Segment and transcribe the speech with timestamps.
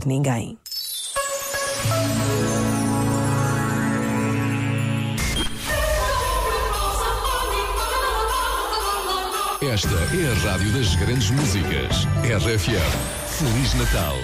[0.00, 0.58] ouvir ninguém.
[9.62, 12.04] Esta é a rádio das grandes músicas.
[12.24, 12.80] RFM.
[13.28, 14.16] Feliz Natal.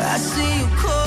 [0.00, 0.97] I see you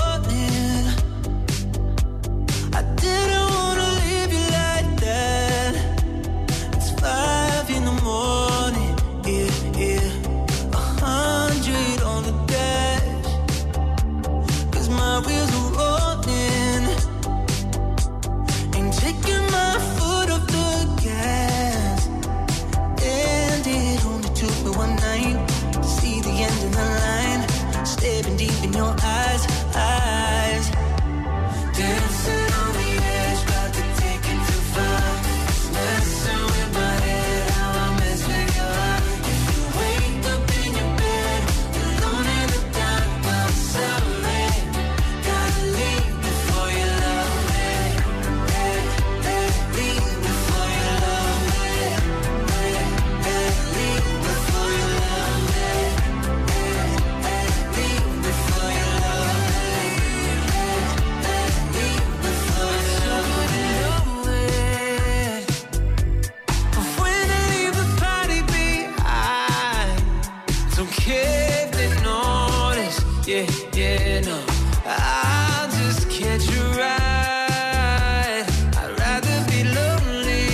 [71.05, 72.97] care if they notice.
[73.27, 74.37] Yeah, yeah, no.
[74.85, 78.45] I'll just catch a ride.
[78.79, 80.47] I'd rather be lonely,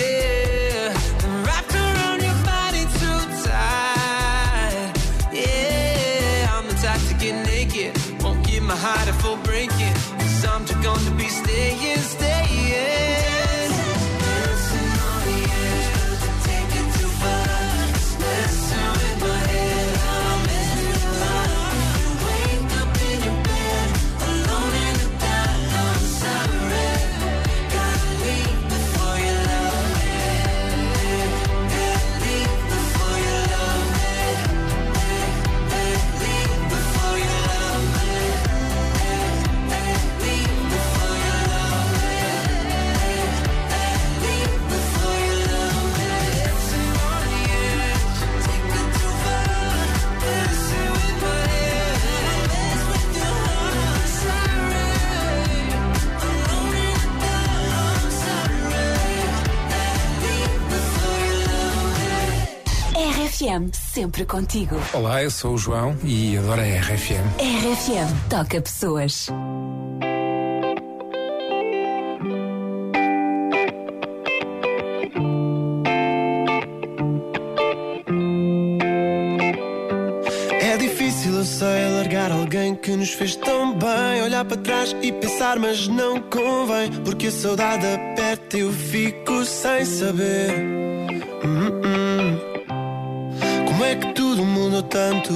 [0.00, 4.92] yeah, than wrapped around your body too tight.
[5.32, 7.90] Yeah, I'm the type to get naked,
[8.22, 9.94] won't give my heart a full breaking.
[10.18, 13.37] Cause I'm just gonna be staying, staying.
[63.38, 64.74] RFM, sempre contigo.
[64.92, 67.22] Olá, eu sou o João e adoro a RFM.
[67.38, 69.28] RFM, toca pessoas.
[80.60, 84.22] É difícil, eu sei, largar alguém que nos fez tão bem.
[84.24, 86.90] Olhar para trás e pensar, mas não convém.
[87.04, 90.87] Porque a saudade aperta e eu fico sem saber.
[94.82, 95.32] Tanto?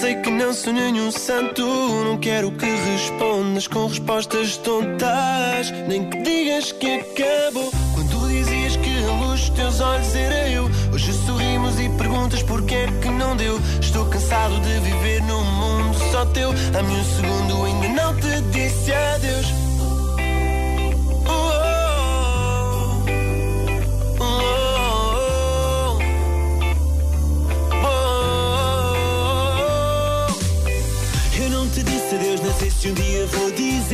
[0.00, 1.62] Sei que não sou nenhum santo.
[1.62, 5.70] Não quero que respondas com respostas tontas.
[5.86, 7.70] Nem que digas que acabou.
[7.94, 10.70] Quando dizias que a luz dos teus olhos era eu.
[10.92, 13.60] Hoje sorrimos e perguntas porque é que não deu.
[13.80, 16.50] Estou cansado de viver num mundo só teu.
[16.50, 19.69] Um segundo ainda não te disse adeus.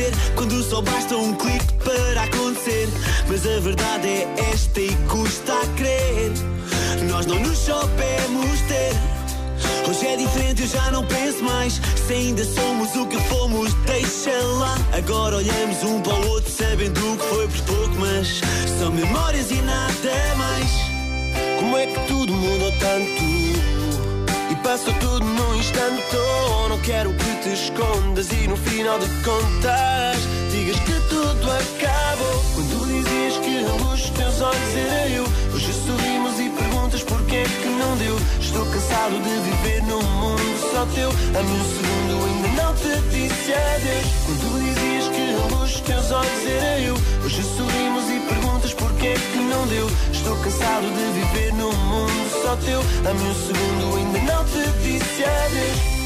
[0.07, 0.33] Dizer.
[0.35, 2.87] Quando só basta um clique para acontecer.
[3.27, 6.31] Mas a verdade é esta e custa a crer.
[7.09, 8.93] Nós não nos soubemos ter.
[9.89, 11.81] Hoje é diferente, eu já não penso mais.
[12.07, 14.75] Se ainda somos o que fomos, deixa lá.
[14.97, 18.41] Agora olhamos um para o outro, sabendo o que foi por pouco, mas
[18.79, 20.69] são memórias e nada mais.
[21.59, 23.76] Como é que tudo mudou tanto?
[24.67, 26.03] Passou tudo num instante.
[26.13, 30.17] Oh, não quero que te escondas e no final de contas
[30.51, 32.43] digas que tudo acabou.
[32.53, 35.23] Quando dizias que a luz dos teus olhos era eu,
[35.55, 38.19] hoje sorrimos e perguntas porque é que não deu.
[38.41, 41.11] Estou cansado de viver num mundo só teu.
[41.11, 44.05] A um segundo ainda não te disse adeus.
[44.25, 49.07] Quando dizias que a luz dos teus olhos era eu, hoje sorrimos e perguntas porque
[49.07, 49.89] é que não deu.
[50.11, 52.81] Estou cansado de viver num mundo só teu.
[52.81, 55.96] Mim um segundo ainda não te disse adeus.